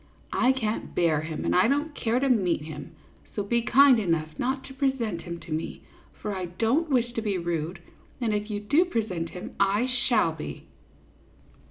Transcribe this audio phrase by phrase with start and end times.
[0.33, 2.93] I can't bear him, and I don't care to meet him;
[3.35, 5.83] so be kind enough not to present him to me,
[6.19, 7.77] for I don't wish to be rude,
[8.19, 10.65] and if you do present him, I shall be."